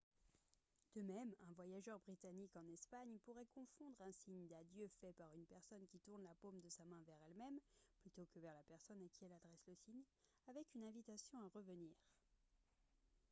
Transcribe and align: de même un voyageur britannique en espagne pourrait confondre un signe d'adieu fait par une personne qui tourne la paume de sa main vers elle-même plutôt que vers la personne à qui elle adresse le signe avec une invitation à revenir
de 0.95 1.01
même 1.03 1.31
un 1.47 1.51
voyageur 1.53 1.99
britannique 1.99 2.55
en 2.55 2.67
espagne 2.69 3.19
pourrait 3.23 3.45
confondre 3.53 4.01
un 4.01 4.11
signe 4.11 4.47
d'adieu 4.47 4.87
fait 4.99 5.13
par 5.13 5.31
une 5.35 5.45
personne 5.45 5.85
qui 5.85 5.99
tourne 5.99 6.23
la 6.23 6.33
paume 6.41 6.59
de 6.59 6.69
sa 6.69 6.83
main 6.85 7.03
vers 7.05 7.21
elle-même 7.27 7.59
plutôt 7.99 8.25
que 8.25 8.39
vers 8.39 8.55
la 8.55 8.63
personne 8.63 8.99
à 8.99 9.07
qui 9.09 9.25
elle 9.25 9.33
adresse 9.33 9.67
le 9.67 9.75
signe 9.75 10.01
avec 10.47 10.73
une 10.73 10.85
invitation 10.85 11.37
à 11.39 11.47
revenir 11.53 11.93